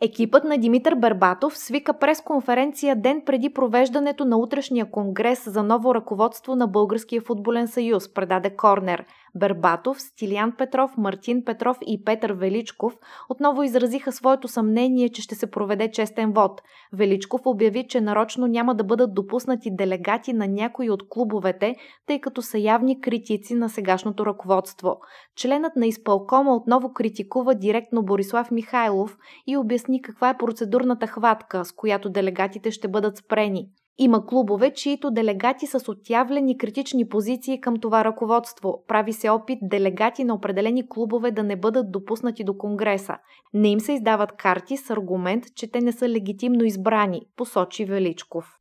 Екипът 0.01 0.45
на 0.45 0.59
Димитър 0.59 0.95
Бербатов 0.95 1.59
свика 1.59 1.99
пресконференция 1.99 2.97
ден 2.97 3.23
преди 3.27 3.53
провеждането 3.53 4.25
на 4.25 4.37
утрешния 4.37 4.91
конгрес 4.91 5.51
за 5.51 5.63
ново 5.63 5.95
ръководство 5.95 6.57
на 6.57 6.67
Българския 6.67 7.21
футболен 7.21 7.69
съюз, 7.69 8.15
предаде 8.15 8.57
Корнер– 8.57 9.05
Бербатов, 9.37 10.01
Стилиян 10.01 10.53
Петров, 10.59 10.97
Мартин 10.97 11.45
Петров 11.45 11.77
и 11.87 12.05
Петър 12.05 12.33
Величков 12.33 12.95
отново 13.29 13.63
изразиха 13.63 14.13
своето 14.13 14.49
съмнение, 14.49 15.09
че 15.09 15.23
ще 15.23 15.35
се 15.35 15.51
проведе 15.51 15.91
честен 15.91 16.33
вод. 16.33 16.63
Величков 16.93 17.41
обяви, 17.45 17.87
че 17.89 18.01
нарочно 18.01 18.47
няма 18.47 18.75
да 18.75 18.85
бъдат 18.85 19.15
допуснати 19.15 19.71
делегати 19.73 20.33
на 20.33 20.49
някои 20.49 20.91
от 20.91 21.09
клубовете, 21.09 21.77
тъй 22.07 22.21
като 22.21 22.43
са 22.43 22.59
явни 22.59 23.01
критици 23.01 23.55
на 23.55 23.69
сегашното 23.69 24.27
ръководство. 24.27 24.97
Членът 25.37 25.77
на 25.77 25.87
изпълкома 25.87 26.55
отново 26.55 26.93
критикува 26.93 27.55
директно 27.55 28.03
Борислав 28.03 28.51
Михайлов 28.51 29.17
и 29.47 29.57
обясни 29.57 30.03
каква 30.03 30.31
е 30.31 30.39
процедурната 30.39 31.07
хватка, 31.07 31.65
с 31.65 31.73
която 31.73 32.11
делегатите 32.11 32.71
ще 32.71 32.89
бъдат 32.89 33.17
спрени. 33.17 33.69
Има 33.99 34.27
клубове, 34.27 34.71
чието 34.71 35.11
делегати 35.11 35.67
са 35.67 35.81
с 35.81 35.89
отявлени 35.89 36.59
критични 36.59 37.09
позиции 37.09 37.61
към 37.61 37.77
това 37.81 38.05
ръководство. 38.05 38.85
Прави 38.89 39.13
се 39.13 39.29
опит 39.29 39.59
делегати 39.63 40.25
на 40.25 40.35
определени 40.35 40.89
клубове 40.89 41.31
да 41.31 41.43
не 41.43 41.57
бъдат 41.57 41.93
допуснати 41.93 42.45
до 42.45 42.59
Конгреса. 42.59 43.15
Не 43.55 43.69
им 43.69 43.81
се 43.81 43.93
издават 43.93 44.33
карти 44.33 44.77
с 44.77 44.91
аргумент, 44.91 45.45
че 45.55 45.71
те 45.71 45.81
не 45.81 45.93
са 45.93 46.09
легитимно 46.09 46.65
избрани, 46.65 47.21
посочи 47.37 47.85
Величков. 47.85 48.59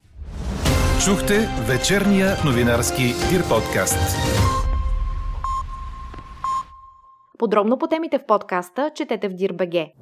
Чухте 1.05 1.47
вечерния 1.67 2.27
новинарски 2.45 3.03
Дир 3.03 3.41
подкаст. 3.49 4.17
Подробно 7.37 7.77
по 7.77 7.87
темите 7.87 8.19
в 8.19 8.25
подкаста 8.25 8.91
четете 8.95 9.29
в 9.29 9.33
Дирбеге. 9.33 9.93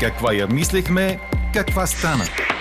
Каква 0.00 0.32
я 0.32 0.46
мислехме, 0.46 1.20
каква 1.54 1.86
стана? 1.86 2.51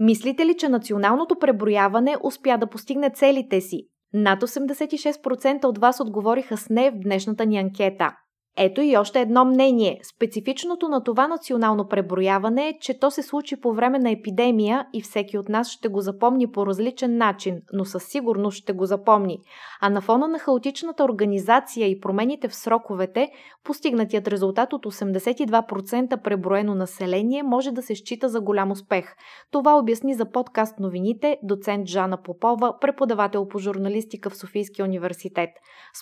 Мислите 0.00 0.46
ли, 0.46 0.56
че 0.58 0.68
националното 0.68 1.36
преброяване 1.40 2.16
успя 2.22 2.58
да 2.58 2.66
постигне 2.66 3.10
целите 3.10 3.60
си? 3.60 3.88
Над 4.12 4.42
86% 4.42 5.64
от 5.64 5.78
вас 5.78 6.00
отговориха 6.00 6.56
с 6.56 6.68
не 6.68 6.90
в 6.90 6.98
днешната 6.98 7.46
ни 7.46 7.58
анкета. 7.58 8.16
Ето 8.60 8.80
и 8.80 8.96
още 8.96 9.20
едно 9.20 9.44
мнение. 9.44 10.00
Специфичното 10.02 10.88
на 10.88 11.04
това 11.04 11.28
национално 11.28 11.88
преброяване 11.88 12.68
е, 12.68 12.78
че 12.80 12.98
то 12.98 13.10
се 13.10 13.22
случи 13.22 13.60
по 13.60 13.72
време 13.72 13.98
на 13.98 14.10
епидемия 14.10 14.86
и 14.92 15.02
всеки 15.02 15.38
от 15.38 15.48
нас 15.48 15.70
ще 15.70 15.88
го 15.88 16.00
запомни 16.00 16.50
по 16.50 16.66
различен 16.66 17.16
начин, 17.16 17.60
но 17.72 17.84
със 17.84 18.04
сигурност 18.04 18.56
ще 18.56 18.72
го 18.72 18.86
запомни. 18.86 19.38
А 19.80 19.90
на 19.90 20.00
фона 20.00 20.28
на 20.28 20.38
хаотичната 20.38 21.04
организация 21.04 21.86
и 21.86 22.00
промените 22.00 22.48
в 22.48 22.54
сроковете, 22.54 23.30
постигнатият 23.64 24.28
резултат 24.28 24.72
от 24.72 24.86
82% 24.86 26.22
преброено 26.22 26.74
население 26.74 27.42
може 27.42 27.72
да 27.72 27.82
се 27.82 27.94
счита 27.94 28.28
за 28.28 28.40
голям 28.40 28.70
успех. 28.70 29.14
Това 29.50 29.78
обясни 29.78 30.14
за 30.14 30.30
подкаст 30.30 30.78
новините 30.78 31.38
доцент 31.42 31.86
Жана 31.86 32.22
Попова, 32.22 32.74
преподавател 32.80 33.48
по 33.48 33.58
журналистика 33.58 34.30
в 34.30 34.36
Софийския 34.36 34.84
университет. 34.84 35.50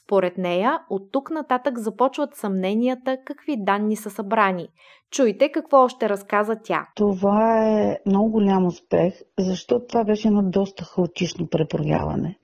Според 0.03 0.39
нея, 0.39 0.79
от 0.91 1.13
тук 1.13 1.31
нататък 1.31 1.79
започват 1.79 2.35
съмненията 2.47 3.19
какви 3.25 3.57
данни 3.57 3.97
са 3.97 4.11
събрани. 4.11 4.69
Чуйте 5.11 5.49
какво 5.53 5.77
още 5.85 6.09
разказа 6.09 6.57
тя. 6.65 6.87
Това 6.97 7.69
е 7.69 7.99
много 8.07 8.31
голям 8.31 8.67
успех, 8.67 9.15
защото 9.39 9.87
това 9.87 10.05
беше 10.05 10.29
едно 10.29 10.43
доста 10.43 10.85
хаотично 10.85 11.47
преброяване. 11.47 12.39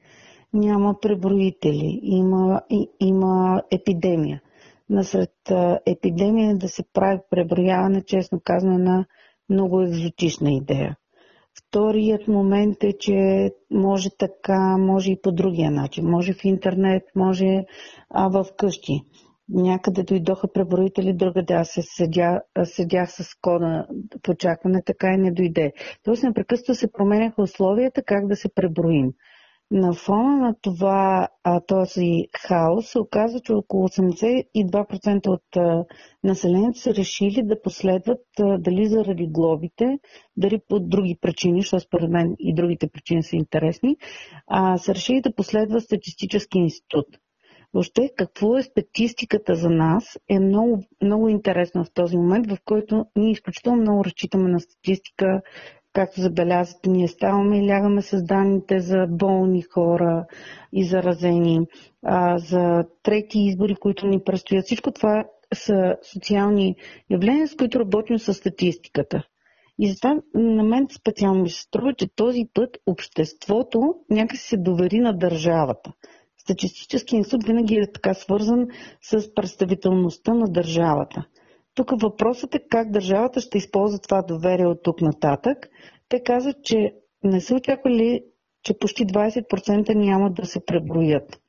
Няма 0.53 0.95
преброители, 1.03 2.01
има, 2.03 2.61
и, 2.71 2.89
има 3.01 3.63
епидемия. 3.71 4.43
Насред 4.91 5.35
епидемия 5.87 6.57
да 6.57 6.69
се 6.69 6.83
прави 6.93 7.21
преброяване, 7.31 8.03
честно 8.03 8.41
казано, 8.45 8.75
е 8.75 8.79
на 8.79 9.07
много 9.51 9.83
екзотична 9.83 10.53
идея. 10.53 10.97
Вторият 11.59 12.29
момент 12.29 12.85
е, 12.85 12.93
че 12.93 13.51
може 13.71 14.09
така, 14.19 14.77
може 14.79 15.13
и 15.13 15.21
по 15.23 15.33
другия 15.33 15.71
начин. 15.71 16.05
Може 16.05 16.33
в 16.33 16.45
интернет, 16.45 17.03
може 17.17 17.65
а, 18.11 18.29
в 18.29 18.47
къщи 18.57 19.03
някъде 19.49 20.03
дойдоха 20.03 20.53
преброители, 20.53 21.13
другаде 21.13 21.55
аз 21.55 21.69
се 21.69 21.83
седя, 21.83 22.41
седях 22.65 23.13
с 23.13 23.35
кода 23.41 23.87
в 24.27 24.29
очакване, 24.29 24.83
така 24.87 25.13
и 25.13 25.17
не 25.17 25.33
дойде. 25.33 25.73
Тоест 26.03 26.23
непрекъснато 26.23 26.75
се 26.75 26.93
променяха 26.93 27.43
условията 27.43 28.03
как 28.03 28.27
да 28.27 28.37
се 28.37 28.55
преброим. 28.55 29.13
На 29.71 29.93
фона 29.93 30.37
на 30.37 30.55
това, 30.63 31.29
а, 31.45 31.61
този 31.61 32.27
хаос, 32.37 32.91
се 32.91 32.99
оказва, 32.99 33.41
че 33.41 33.53
около 33.53 33.89
82% 33.89 35.29
от 35.29 35.57
а, 35.57 35.85
населението 36.25 36.79
са 36.79 36.95
решили 36.95 37.43
да 37.43 37.63
последват 37.63 38.21
а, 38.41 38.59
дали 38.59 38.87
заради 38.87 39.27
глобите, 39.27 39.99
дали 40.37 40.61
по 40.69 40.81
други 40.81 41.19
причини, 41.21 41.61
защото 41.61 41.83
според 41.83 42.11
мен 42.11 42.35
и 42.39 42.55
другите 42.55 42.89
причини 42.93 43.23
са 43.23 43.37
интересни, 43.37 43.97
а, 44.47 44.79
са 44.79 44.95
решили 44.95 45.21
да 45.21 45.35
последват 45.35 45.83
статистически 45.83 46.59
институт. 46.59 47.07
Въобще, 47.75 48.11
какво 48.17 48.57
е 48.57 48.63
статистиката 48.63 49.55
за 49.55 49.71
нас 49.71 50.19
е 50.29 50.39
много, 50.41 50.83
много 51.03 51.29
интересно 51.29 51.85
в 51.85 51.91
този 51.95 52.17
момент, 52.17 52.47
в 52.51 52.59
който 52.65 53.07
ние 53.17 53.31
изключително 53.31 53.83
много 53.83 54.05
разчитаме 54.05 54.49
на 54.49 54.61
статистика, 54.61 55.43
както 55.93 56.21
забелязвате, 56.21 56.91
ние 56.91 57.09
ставаме 57.09 57.59
и 57.59 57.69
лягаме 57.69 58.03
с 58.03 58.23
данните 58.23 58.81
за 58.81 59.07
болни 59.09 59.63
хора 59.63 60.27
и 60.73 60.85
заразени, 60.85 61.61
а, 62.03 62.39
за 62.39 62.85
трети 63.03 63.39
избори, 63.41 63.75
които 63.75 64.07
ни 64.07 64.25
предстоят. 64.25 64.65
Всичко 64.65 64.93
това 64.93 65.25
са 65.55 65.97
социални 66.03 66.77
явления, 67.11 67.49
с 67.49 67.57
които 67.57 67.81
работим 67.81 68.19
с 68.19 68.35
статистиката. 68.35 69.23
И 69.79 69.89
затова 69.91 70.21
на 70.35 70.63
мен 70.63 70.87
специално 70.91 71.43
ми 71.43 71.51
се 71.51 71.61
струва, 71.61 71.95
че 71.95 72.15
този 72.17 72.45
път 72.55 72.79
обществото 72.87 73.95
някакси 74.11 74.47
се 74.49 74.57
довери 74.57 74.99
на 74.99 75.13
държавата. 75.13 75.93
Статистически 76.43 77.17
институт 77.17 77.45
винаги 77.47 77.75
е 77.75 77.93
така 77.93 78.15
свързан 78.15 78.69
с 79.03 79.35
представителността 79.35 80.35
на 80.35 80.49
държавата. 80.49 81.25
Тук 81.75 81.91
въпросът 82.03 82.55
е 82.55 82.65
как 82.71 82.91
държавата 82.91 83.41
ще 83.41 83.59
използва 83.59 83.99
това 83.99 84.23
доверие 84.23 84.67
от 84.67 84.83
тук 84.83 85.01
нататък. 85.01 85.69
Те 86.09 86.23
казват, 86.23 86.57
че 86.65 86.95
не 87.25 87.41
са 87.41 87.55
очаквали, 87.55 88.25
че 88.63 88.79
почти 88.79 89.07
20% 89.07 89.95
няма 89.95 90.31
да 90.33 90.47
се 90.47 90.65
преброят. 90.65 91.41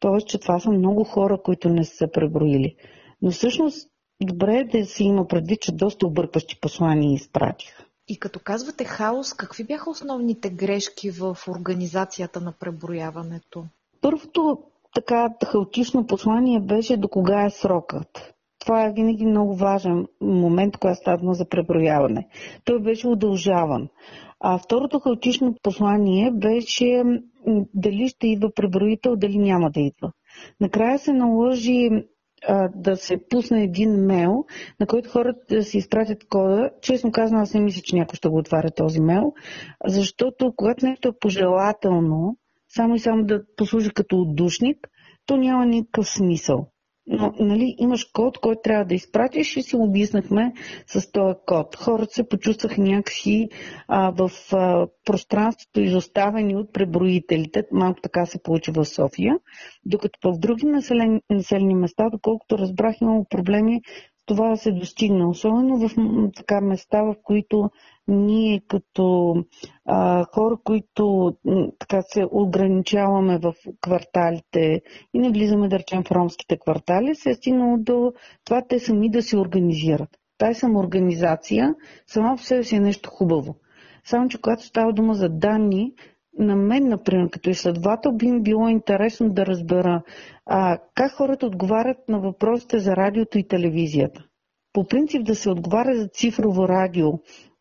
Тоест, 0.00 0.26
че 0.28 0.38
това 0.38 0.60
са 0.60 0.70
много 0.70 1.04
хора, 1.04 1.38
които 1.42 1.68
не 1.68 1.84
са 1.84 2.08
преброили. 2.12 2.76
Но 3.22 3.30
всъщност 3.30 3.88
добре 4.22 4.56
е 4.56 4.78
да 4.78 4.86
се 4.86 5.04
има 5.04 5.26
предвид, 5.28 5.60
че 5.60 5.72
доста 5.72 6.06
объркващи 6.06 6.60
послания 6.60 7.14
изпратиха. 7.14 7.84
И 8.08 8.18
като 8.18 8.40
казвате 8.44 8.84
хаос, 8.84 9.32
какви 9.34 9.64
бяха 9.64 9.90
основните 9.90 10.50
грешки 10.50 11.10
в 11.10 11.36
организацията 11.48 12.40
на 12.40 12.52
преброяването? 12.52 13.64
Първото 14.02 14.58
така 14.94 15.28
хаотично 15.44 16.06
послание 16.06 16.60
беше 16.60 16.96
до 16.96 17.08
кога 17.08 17.44
е 17.44 17.50
срокът. 17.50 18.34
Това 18.58 18.84
е 18.84 18.92
винаги 18.92 19.26
много 19.26 19.56
важен 19.56 20.06
момент, 20.20 20.76
когато 20.76 20.96
става 20.96 21.34
за 21.34 21.48
преброяване. 21.48 22.28
Той 22.64 22.80
беше 22.80 23.08
удължаван. 23.08 23.88
А 24.40 24.58
второто 24.58 25.00
хаотично 25.00 25.54
послание 25.62 26.30
беше 26.30 27.02
дали 27.74 28.08
ще 28.08 28.26
идва 28.26 28.50
преброител, 28.54 29.16
дали 29.16 29.38
няма 29.38 29.70
да 29.70 29.80
идва. 29.80 30.12
Накрая 30.60 30.98
се 30.98 31.12
наложи 31.12 31.90
а, 32.48 32.68
да 32.74 32.96
се 32.96 33.28
пусне 33.30 33.62
един 33.62 34.06
мейл, 34.06 34.44
на 34.80 34.86
който 34.86 35.10
хората 35.10 35.54
да 35.54 35.62
си 35.62 35.78
изпратят 35.78 36.28
кода. 36.28 36.70
Честно 36.82 37.12
казано, 37.12 37.40
аз 37.40 37.54
не 37.54 37.60
мисля, 37.60 37.82
че 37.84 37.96
някой 37.96 38.16
ще 38.16 38.28
го 38.28 38.38
отваря 38.38 38.70
този 38.70 39.00
мейл, 39.00 39.32
защото 39.86 40.52
когато 40.56 40.86
нещо 40.86 41.08
е 41.08 41.18
пожелателно, 41.20 42.36
само 42.76 42.94
и 42.94 42.98
само 42.98 43.24
да 43.24 43.42
послужи 43.56 43.90
като 43.90 44.20
отдушник, 44.20 44.88
то 45.26 45.36
няма 45.36 45.66
никакъв 45.66 46.08
смисъл. 46.08 46.66
Но 47.06 47.32
нали, 47.40 47.74
имаш 47.78 48.04
код, 48.04 48.38
който 48.38 48.60
трябва 48.64 48.84
да 48.84 48.94
изпратиш 48.94 49.56
и 49.56 49.62
си 49.62 49.76
обяснахме 49.76 50.52
с 50.86 51.12
този 51.12 51.34
код. 51.46 51.76
Хората 51.76 52.14
се 52.14 52.28
почувстваха 52.28 52.80
някакси 52.80 53.48
а, 53.88 54.10
в 54.10 54.30
а, 54.52 54.86
пространството 55.04 55.80
изоставени 55.80 56.56
от 56.56 56.72
преброителите. 56.72 57.64
Малко 57.72 58.00
така 58.00 58.26
се 58.26 58.42
получи 58.42 58.70
в 58.70 58.84
София. 58.84 59.38
Докато 59.86 60.32
в 60.32 60.38
други 60.38 60.66
населени, 60.66 61.20
населени 61.30 61.74
места, 61.74 62.10
доколкото 62.10 62.58
разбрах, 62.58 63.00
имало 63.00 63.24
проблеми 63.30 63.80
това 64.26 64.48
да 64.48 64.56
се 64.56 64.72
достигне. 64.72 65.26
Особено 65.26 65.88
в 65.88 65.90
така 66.36 66.60
места, 66.60 67.02
в 67.02 67.14
които 67.22 67.70
ние 68.08 68.62
като 68.68 69.34
а, 69.84 70.24
хора, 70.24 70.56
които 70.64 71.34
така 71.78 72.02
се 72.02 72.26
ограничаваме 72.30 73.38
в 73.38 73.54
кварталите 73.80 74.82
и 75.14 75.18
не 75.18 75.30
влизаме 75.30 75.68
да 75.68 75.78
речем 75.78 76.04
в 76.04 76.10
ромските 76.12 76.58
квартали, 76.58 77.14
се 77.14 77.30
е 77.30 77.34
стигнало 77.34 77.76
до 77.78 78.12
това 78.44 78.62
те 78.68 78.78
сами 78.78 79.10
да 79.10 79.22
се 79.22 79.38
организират. 79.38 80.08
Тая 80.38 80.54
самоорганизация 80.54 81.74
сама 82.06 82.36
по 82.36 82.42
себе 82.42 82.64
си 82.64 82.76
е 82.76 82.80
нещо 82.80 83.10
хубаво. 83.10 83.56
Само, 84.04 84.28
че 84.28 84.40
когато 84.40 84.64
става 84.64 84.92
дума 84.92 85.14
за 85.14 85.28
данни, 85.28 85.92
на 86.38 86.56
мен, 86.56 86.88
например, 86.88 87.30
като 87.30 87.50
изследовател, 87.50 88.12
би 88.12 88.26
ми 88.26 88.42
било 88.42 88.68
интересно 88.68 89.30
да 89.30 89.46
разбера 89.46 90.02
а, 90.46 90.78
как 90.94 91.12
хората 91.12 91.46
отговарят 91.46 92.08
на 92.08 92.20
въпросите 92.20 92.78
за 92.78 92.96
радиото 92.96 93.38
и 93.38 93.48
телевизията. 93.48 94.24
По 94.72 94.86
принцип 94.86 95.24
да 95.24 95.34
се 95.34 95.50
отговаря 95.50 95.96
за 95.96 96.08
цифрово 96.08 96.68
радио 96.68 97.12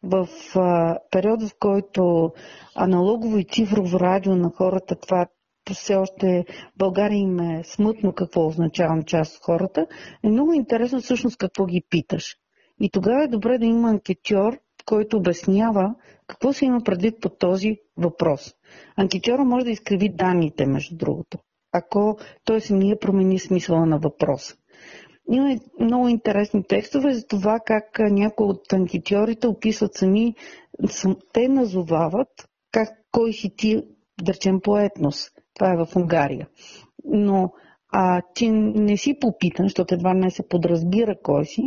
в 0.04 0.28
а, 0.56 0.98
период, 1.12 1.44
в 1.44 1.56
който 1.60 2.32
аналогово 2.76 3.38
и 3.38 3.46
цифрово 3.46 4.00
радио 4.00 4.36
на 4.36 4.50
хората, 4.50 4.96
това 4.96 5.28
все 5.74 5.96
още 5.96 6.46
България 6.78 7.18
им 7.18 7.40
е 7.40 7.64
смътно 7.64 8.14
какво 8.14 8.48
означава 8.48 8.96
на 8.96 9.04
част 9.04 9.38
от 9.38 9.44
хората, 9.44 9.88
е 10.24 10.30
много 10.30 10.54
интересно 10.54 11.02
всъщност 11.02 11.38
какво 11.38 11.66
ги 11.66 11.86
питаш. 11.90 12.36
И 12.80 12.90
тогава 12.90 13.24
е 13.24 13.28
добре 13.28 13.58
да 13.58 13.66
има 13.66 13.90
анкетьор, 13.90 14.60
който 14.86 15.18
обяснява 15.18 15.96
какво 16.28 16.54
се 16.54 16.66
има 16.66 16.82
предвид 16.84 17.22
по 17.22 17.30
този 17.30 17.78
въпрос. 17.98 18.54
Анкетьора 18.96 19.44
може 19.44 19.66
да 19.66 19.72
изкриви 19.72 20.10
данните, 20.10 20.66
между 20.66 20.96
другото, 20.98 21.38
ако 21.72 22.18
той 22.44 22.62
самия 22.62 23.00
промени 23.00 23.40
смисъла 23.40 23.86
на 23.86 24.00
въпроса. 24.00 24.56
Има 25.32 25.56
много 25.80 26.08
интересни 26.08 26.64
текстове 26.64 27.14
за 27.14 27.28
това 27.28 27.60
как 27.66 28.00
някои 28.00 28.46
от 28.46 28.74
анкетьорите 28.74 29.48
описват 29.48 29.94
сами, 29.94 30.36
те 31.34 31.48
назовават 31.48 32.28
как, 32.72 32.90
кой 33.12 33.34
си 33.34 33.56
ти, 33.58 33.82
да 34.22 34.34
речем, 34.34 34.60
по 34.62 34.80
етнос. 34.80 35.30
Това 35.54 35.74
е 35.74 35.78
в 35.78 35.96
Унгария. 35.96 36.48
Но 37.06 37.52
а 37.94 38.22
ти 38.36 38.50
не 38.52 38.98
си 38.98 39.20
попитан, 39.20 39.66
защото 39.66 39.94
едва 39.94 40.14
не 40.14 40.32
се 40.32 40.48
подразбира 40.48 41.16
кой 41.24 41.46
си. 41.46 41.62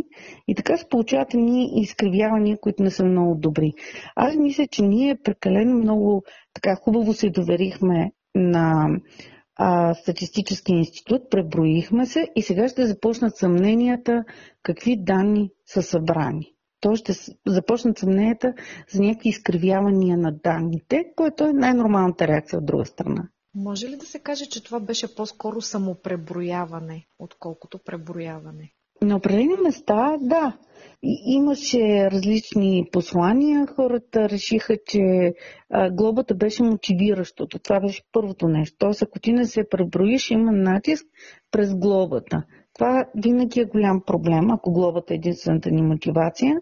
И 0.49 0.55
така 0.55 0.77
се 0.77 0.89
получават 0.89 1.35
ни 1.35 1.71
изкривявания, 1.81 2.59
които 2.61 2.83
не 2.83 2.91
са 2.91 3.05
много 3.05 3.35
добри. 3.35 3.73
Аз 4.17 4.37
мисля, 4.37 4.67
че 4.67 4.83
ние 4.83 5.19
прекалено 5.25 5.75
много 5.75 6.23
така 6.55 6.77
хубаво 6.77 7.13
се 7.13 7.31
доверихме 7.31 8.13
на 8.35 8.89
а, 9.57 9.95
статистически 9.95 10.73
институт, 10.73 11.31
преброихме 11.31 12.07
се 12.07 12.29
и 12.37 12.43
сега 12.43 12.69
ще 12.69 12.87
започнат 12.87 13.37
съмненията 13.37 14.25
какви 14.63 14.97
данни 14.97 15.51
са 15.67 15.83
събрани. 15.83 16.55
То 16.81 16.97
ще 16.97 17.13
започнат 17.47 17.99
съмненията 17.99 18.55
за 18.89 19.03
някакви 19.03 19.29
изкривявания 19.29 20.19
на 20.19 20.33
данните, 20.33 21.05
което 21.17 21.45
е 21.45 21.53
най-нормалната 21.53 22.29
реакция 22.29 22.59
от 22.59 22.67
друга 22.67 22.85
страна. 22.85 23.29
Може 23.55 23.89
ли 23.89 23.97
да 23.97 24.07
се 24.07 24.19
каже, 24.19 24.47
че 24.47 24.65
това 24.65 24.81
беше 24.81 25.15
по-скоро 25.15 25.61
самопреброяване, 25.61 27.07
отколкото 27.19 27.79
преброяване? 27.79 28.73
На 29.03 29.17
определени 29.17 29.55
места, 29.65 30.17
да. 30.21 30.57
Имаше 31.27 32.11
различни 32.11 32.85
послания. 32.93 33.67
Хората 33.67 34.29
решиха, 34.29 34.77
че 34.87 35.33
а, 35.71 35.91
глобата 35.91 36.35
беше 36.35 36.63
мотивиращото. 36.63 37.59
Това 37.59 37.81
беше 37.81 38.03
първото 38.13 38.49
нещо. 38.49 38.77
Тоест, 38.79 39.03
ако 39.03 39.21
ти 39.21 39.33
не 39.33 39.45
се 39.45 39.69
преброиш, 39.71 40.31
има 40.31 40.53
натиск 40.53 41.07
през 41.51 41.75
глобата. 41.75 42.43
Това 42.75 43.07
винаги 43.17 43.61
е 43.61 43.65
голям 43.65 44.03
проблем, 44.07 44.51
ако 44.51 44.73
глобата 44.73 45.15
е 45.15 45.17
единствената 45.17 45.71
ни 45.71 45.83
мотивация. 45.83 46.57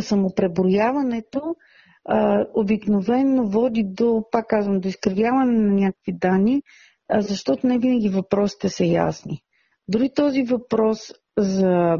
Самопреброяването 0.00 1.54
а, 2.04 2.46
обикновено 2.54 3.48
води 3.48 3.84
до, 3.86 4.24
пак 4.30 4.46
казвам, 4.46 4.80
до 4.80 4.88
изкривяване 4.88 5.58
на 5.60 5.74
някакви 5.74 6.12
данни, 6.12 6.62
а, 7.08 7.20
защото 7.20 7.66
не 7.66 7.78
винаги 7.78 8.08
въпросите 8.08 8.68
са 8.68 8.84
ясни. 8.84 9.42
Дори 9.88 10.10
този 10.14 10.42
въпрос 10.42 11.12
за 11.38 11.98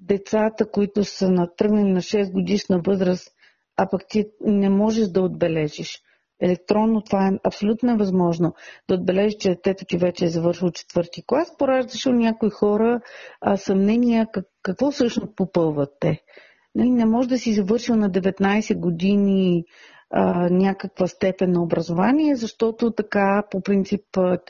децата, 0.00 0.70
които 0.70 1.04
са 1.04 1.30
натръгнали 1.30 1.92
на 1.92 2.00
6 2.00 2.32
годишна 2.32 2.80
възраст, 2.86 3.28
а 3.76 3.88
пък 3.90 4.00
ти 4.08 4.24
не 4.40 4.70
можеш 4.70 5.08
да 5.08 5.22
отбележиш. 5.22 6.02
Електронно 6.40 7.02
това 7.02 7.26
е 7.26 7.38
абсолютно 7.44 7.88
невъзможно. 7.88 8.54
Да 8.88 8.94
отбележиш, 8.94 9.36
че 9.36 9.48
детето 9.48 9.84
ти 9.84 9.98
вече 9.98 10.24
е 10.24 10.28
завършил 10.28 10.70
четвърти 10.70 11.22
клас, 11.26 11.56
пораждаше 11.58 12.08
у 12.08 12.12
някои 12.12 12.50
хора 12.50 13.00
а, 13.40 13.56
съмнения 13.56 14.26
как, 14.32 14.44
какво 14.62 14.90
всъщност 14.90 15.36
попълват 15.36 15.90
те. 16.00 16.20
Нали, 16.74 16.90
не 16.90 17.06
може 17.06 17.28
да 17.28 17.38
си 17.38 17.52
завършил 17.52 17.96
на 17.96 18.10
19 18.10 18.78
години 18.78 19.64
а, 20.10 20.48
някаква 20.50 21.06
степен 21.06 21.52
на 21.52 21.62
образование, 21.62 22.36
защото 22.36 22.90
така 22.90 23.42
по 23.50 23.60
принцип 23.60 24.04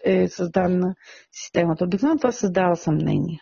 е 0.05 0.29
създадена 0.29 0.95
системата. 1.33 1.85
Обикновено 1.85 2.19
това 2.19 2.33
създава 2.33 2.77
съмнение. 2.77 3.41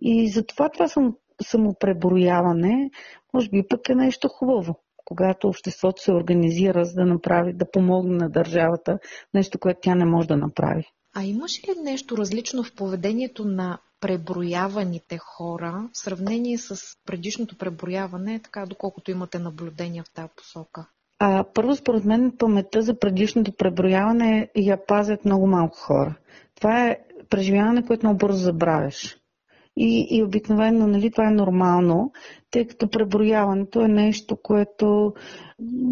И 0.00 0.28
затова 0.28 0.68
това 0.68 0.88
съм, 0.88 1.16
самопреброяване, 1.42 2.90
може 3.34 3.48
би 3.48 3.62
пък 3.68 3.88
е 3.88 3.94
нещо 3.94 4.28
хубаво, 4.28 4.74
когато 5.04 5.48
обществото 5.48 6.02
се 6.02 6.12
организира 6.12 6.84
за 6.84 6.94
да 6.94 7.06
направи, 7.06 7.52
да 7.52 7.70
помогне 7.70 8.16
на 8.16 8.30
държавата 8.30 8.98
нещо, 9.34 9.58
което 9.58 9.80
тя 9.82 9.94
не 9.94 10.04
може 10.04 10.28
да 10.28 10.36
направи. 10.36 10.84
А 11.16 11.24
имаш 11.24 11.68
ли 11.68 11.82
нещо 11.82 12.16
различно 12.16 12.62
в 12.64 12.74
поведението 12.74 13.44
на 13.44 13.78
преброяваните 14.00 15.18
хора 15.18 15.88
в 15.92 15.98
сравнение 15.98 16.58
с 16.58 16.76
предишното 17.06 17.58
преброяване, 17.58 18.40
така 18.44 18.66
доколкото 18.66 19.10
имате 19.10 19.38
наблюдения 19.38 20.04
в 20.04 20.14
тази 20.14 20.28
посока? 20.36 20.86
А, 21.18 21.44
първо, 21.54 21.76
според 21.76 22.04
мен, 22.04 22.32
паметта 22.38 22.82
за 22.82 22.98
предишното 22.98 23.52
преброяване 23.52 24.48
я 24.56 24.86
пазят 24.86 25.24
много 25.24 25.46
малко 25.46 25.76
хора. 25.76 26.14
Това 26.54 26.86
е 26.86 26.98
преживяване, 27.30 27.86
което 27.86 28.06
много 28.06 28.18
бързо 28.18 28.38
забравяш. 28.38 29.19
И, 29.76 30.06
и 30.10 30.22
обикновено, 30.22 30.86
нали, 30.86 31.10
това 31.10 31.28
е 31.28 31.34
нормално, 31.34 32.12
тъй 32.50 32.66
като 32.66 32.90
преброяването 32.90 33.80
е 33.80 33.88
нещо, 33.88 34.36
което 34.42 35.14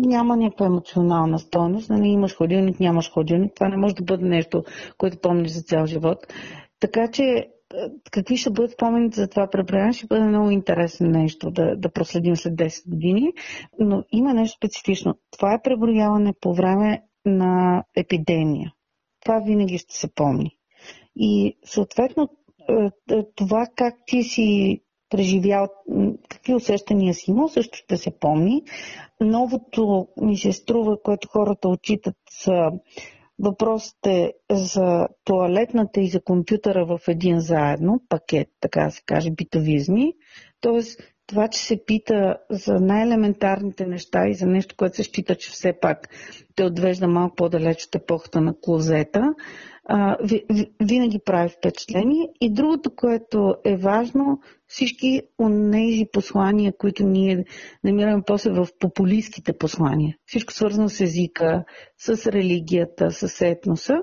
няма 0.06 0.36
някаква 0.36 0.66
емоционална 0.66 1.38
стойност. 1.38 1.90
Нали, 1.90 2.08
имаш 2.08 2.36
ходилник, 2.36 2.80
нямаш 2.80 3.12
ходилник. 3.12 3.54
Това 3.54 3.68
не 3.68 3.76
може 3.76 3.94
да 3.94 4.04
бъде 4.04 4.24
нещо, 4.24 4.64
което 4.98 5.18
помниш 5.18 5.50
за 5.50 5.62
цял 5.62 5.86
живот. 5.86 6.18
Така 6.80 7.10
че 7.10 7.48
какви 8.10 8.36
ще 8.36 8.50
бъдат 8.50 8.70
спомените 8.70 9.20
за 9.20 9.28
това 9.28 9.50
преброяване, 9.50 9.92
ще 9.92 10.06
бъде 10.06 10.24
много 10.24 10.50
интересно 10.50 11.08
нещо 11.08 11.50
да, 11.50 11.76
да 11.76 11.92
проследим 11.92 12.36
след 12.36 12.54
10 12.54 12.90
години. 12.90 13.32
Но 13.78 14.04
има 14.12 14.34
нещо 14.34 14.56
специфично. 14.56 15.14
Това 15.30 15.54
е 15.54 15.62
преброяване 15.62 16.34
по 16.40 16.54
време 16.54 17.02
на 17.24 17.84
епидемия. 17.96 18.72
Това 19.24 19.38
винаги 19.38 19.78
ще 19.78 19.94
се 19.94 20.14
помни. 20.14 20.50
И 21.16 21.58
съответно 21.64 22.28
това 23.36 23.66
как 23.76 23.94
ти 24.06 24.22
си 24.22 24.80
преживял, 25.10 25.68
какви 26.28 26.54
усещания 26.54 27.14
си 27.14 27.30
имал, 27.30 27.48
също 27.48 27.78
ще 27.78 27.96
се 27.96 28.10
помни. 28.20 28.62
Новото 29.20 30.08
ми 30.20 30.36
се 30.36 30.52
струва, 30.52 31.02
което 31.02 31.28
хората 31.28 31.68
отчитат 31.68 32.16
са 32.30 32.70
въпросите 33.38 34.32
за 34.50 35.08
туалетната 35.24 36.00
и 36.00 36.08
за 36.08 36.20
компютъра 36.20 36.86
в 36.86 37.00
един 37.08 37.40
заедно, 37.40 38.02
пакет, 38.08 38.48
така 38.60 38.84
да 38.84 38.90
се 38.90 39.02
каже, 39.06 39.30
битовизми. 39.30 40.12
Тоест, 40.60 41.00
това, 41.26 41.48
че 41.48 41.60
се 41.60 41.84
пита 41.84 42.36
за 42.50 42.74
най-елементарните 42.80 43.86
неща 43.86 44.28
и 44.28 44.34
за 44.34 44.46
нещо, 44.46 44.74
което 44.78 44.96
се 44.96 45.02
счита, 45.02 45.34
че 45.34 45.50
все 45.50 45.72
пак 45.80 46.08
те 46.58 46.64
отвежда 46.64 47.08
малко 47.08 47.34
по-далеч 47.36 47.84
от 47.84 47.94
епохата 47.94 48.40
на 48.40 48.54
клозета, 48.60 49.34
а, 49.84 50.16
винаги 50.82 51.18
прави 51.24 51.48
впечатление. 51.48 52.28
И 52.40 52.52
другото, 52.52 52.90
което 52.96 53.54
е 53.64 53.76
важно, 53.76 54.40
всички 54.66 55.22
от 55.38 55.72
тези 55.72 56.06
послания, 56.12 56.72
които 56.78 57.06
ние 57.06 57.44
намираме 57.84 58.22
после 58.26 58.50
в 58.50 58.68
популистските 58.78 59.52
послания, 59.52 60.16
всичко 60.26 60.52
свързано 60.52 60.88
с 60.88 61.00
езика, 61.00 61.64
с 61.98 62.26
религията, 62.26 63.10
с 63.10 63.46
етноса, 63.46 63.94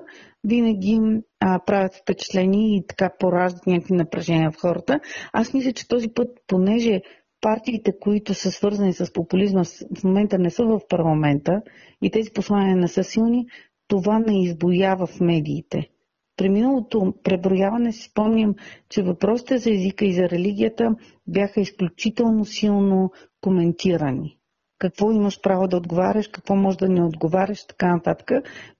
винаги 0.44 1.00
а, 1.40 1.60
правят 1.66 1.94
впечатление 1.94 2.76
и 2.76 2.86
така 2.86 3.10
пораждат 3.18 3.66
някакви 3.66 3.94
напрежения 3.94 4.50
в 4.50 4.60
хората. 4.60 5.00
Аз 5.32 5.54
мисля, 5.54 5.72
че 5.72 5.88
този 5.88 6.08
път, 6.08 6.28
понеже 6.46 7.00
партиите, 7.46 7.98
които 8.00 8.34
са 8.34 8.50
свързани 8.50 8.92
с 8.92 9.12
популизма, 9.12 9.64
в 9.98 10.04
момента 10.04 10.38
не 10.38 10.50
са 10.50 10.64
в 10.64 10.80
парламента 10.88 11.62
и 12.02 12.10
тези 12.10 12.30
послания 12.30 12.76
не 12.76 12.88
са 12.88 13.04
силни, 13.04 13.46
това 13.88 14.18
не 14.18 14.42
избоява 14.42 15.06
в 15.06 15.20
медиите. 15.20 15.88
При 16.36 16.48
миналото 16.48 17.14
преброяване 17.22 17.92
си 17.92 18.02
спомням, 18.02 18.54
че 18.88 19.02
въпросите 19.02 19.58
за 19.58 19.70
езика 19.70 20.04
и 20.04 20.12
за 20.12 20.28
религията 20.28 20.94
бяха 21.26 21.60
изключително 21.60 22.44
силно 22.44 23.10
коментирани. 23.40 24.38
Какво 24.78 25.12
имаш 25.12 25.40
право 25.40 25.68
да 25.68 25.76
отговаряш, 25.76 26.28
какво 26.28 26.56
може 26.56 26.78
да 26.78 26.88
не 26.88 27.04
отговаряш, 27.04 27.66
така 27.66 27.94
нататък, 27.94 28.30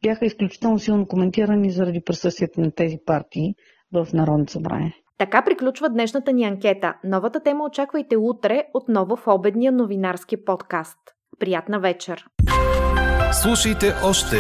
бяха 0.03 0.27
изключително 0.27 0.79
силно 0.79 1.07
коментирани 1.07 1.71
заради 1.71 2.01
присъствието 2.01 2.61
на 2.61 2.71
тези 2.71 2.99
партии 3.07 3.55
в 3.93 4.09
Народното 4.13 4.53
събрание. 4.53 4.95
Така 5.19 5.43
приключва 5.43 5.89
днешната 5.89 6.33
ни 6.33 6.45
анкета. 6.45 6.95
Новата 7.05 7.41
тема 7.41 7.65
очаквайте 7.65 8.17
утре 8.17 8.65
отново 8.75 9.17
в 9.17 9.27
обедния 9.27 9.73
новинарски 9.73 10.45
подкаст. 10.45 10.99
Приятна 11.39 11.81
вечер! 11.81 12.25
Слушайте 13.33 13.95
още, 14.05 14.37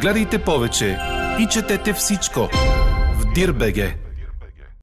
гледайте 0.00 0.44
повече 0.44 0.98
и 1.40 1.46
четете 1.46 1.92
всичко 1.92 2.40
в 3.14 3.32
Дирбеге. 3.34 4.07